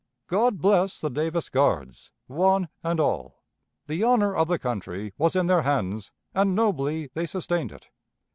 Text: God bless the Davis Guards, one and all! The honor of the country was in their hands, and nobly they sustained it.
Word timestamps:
God 0.25 0.57
bless 0.57 0.99
the 0.99 1.11
Davis 1.11 1.47
Guards, 1.47 2.09
one 2.25 2.69
and 2.83 2.99
all! 2.99 3.43
The 3.85 4.01
honor 4.03 4.35
of 4.35 4.47
the 4.47 4.57
country 4.57 5.13
was 5.15 5.35
in 5.35 5.45
their 5.45 5.61
hands, 5.61 6.11
and 6.33 6.55
nobly 6.55 7.11
they 7.13 7.27
sustained 7.27 7.71
it. 7.71 7.89